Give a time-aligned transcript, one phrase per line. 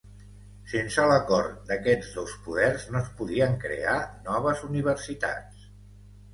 [0.69, 3.95] Sense l'acord d'aquests dos poders no es podien crear
[4.33, 5.73] noves universitats.